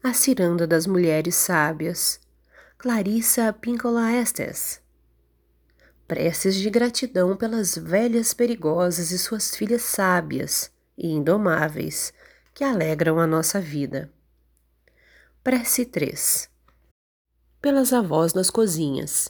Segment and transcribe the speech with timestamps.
[0.00, 2.20] A Ciranda das Mulheres Sábias,
[2.78, 4.80] Clarissa Pinkola Estes.
[6.06, 12.12] Preces de gratidão pelas velhas perigosas e suas filhas sábias e indomáveis
[12.54, 14.08] que alegram a nossa vida.
[15.42, 16.48] Prece 3
[17.60, 19.28] Pelas avós nas cozinhas,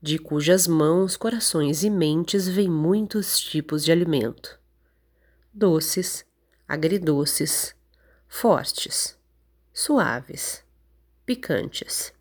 [0.00, 4.58] de cujas mãos, corações e mentes vêm muitos tipos de alimento:
[5.52, 6.24] doces,
[6.66, 7.74] agridoces,
[8.26, 9.19] fortes
[9.80, 10.62] suaves,
[11.24, 12.12] picantes.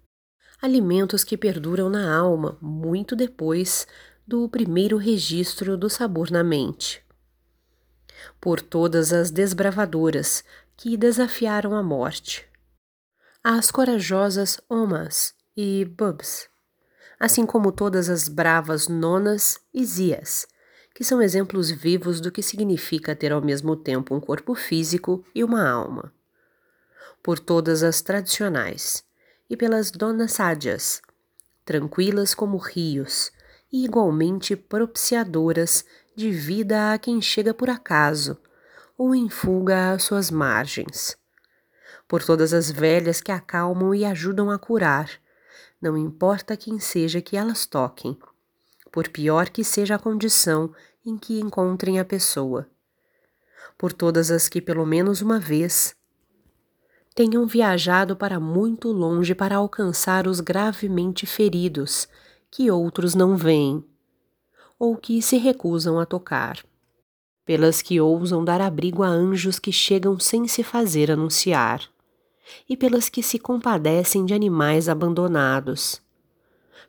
[0.61, 3.85] Alimentos que perduram na alma muito depois
[4.25, 7.03] do primeiro registro do sabor na mente.
[8.39, 10.41] Por todas as desbravadoras
[10.77, 12.47] que desafiaram a morte.
[13.43, 16.47] As corajosas Omas e Bubs,
[17.19, 20.47] assim como todas as bravas Nonas e Zias,
[20.95, 25.43] que são exemplos vivos do que significa ter ao mesmo tempo um corpo físico e
[25.43, 26.13] uma alma
[27.23, 29.03] por todas as tradicionais,
[29.49, 31.01] e pelas donas sádias,
[31.65, 33.31] tranquilas como rios
[33.71, 38.37] e igualmente propiciadoras de vida a quem chega por acaso
[38.97, 41.17] ou em fuga às suas margens.
[42.07, 45.09] Por todas as velhas que acalmam e ajudam a curar,
[45.81, 48.17] não importa quem seja que elas toquem,
[48.91, 50.73] por pior que seja a condição
[51.05, 52.67] em que encontrem a pessoa.
[53.77, 55.95] Por todas as que, pelo menos uma vez,
[57.15, 62.07] tenham viajado para muito longe para alcançar os gravemente feridos
[62.51, 63.83] que outros não veem,
[64.77, 66.63] ou que se recusam a tocar,
[67.45, 71.81] pelas que ousam dar abrigo a anjos que chegam sem se fazer anunciar,
[72.67, 76.01] e pelas que se compadecem de animais abandonados,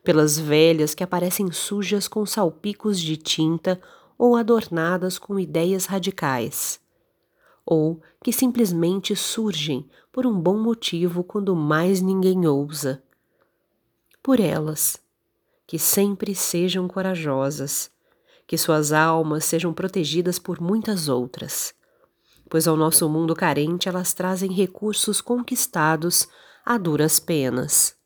[0.03, 3.79] pelas velhas que aparecem sujas com salpicos de tinta
[4.17, 6.80] ou adornadas com ideias radicais
[7.65, 13.01] ou que simplesmente surgem por um bom motivo quando mais ninguém ousa.
[14.21, 14.99] Por elas,
[15.65, 17.89] que sempre sejam corajosas,
[18.45, 21.73] que suas almas sejam protegidas por muitas outras,
[22.49, 26.27] pois ao nosso mundo carente elas trazem recursos conquistados
[26.65, 28.00] a duras penas.